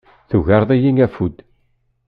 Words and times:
Tugareḍ-iyi 0.29 0.91
afud. 1.05 1.35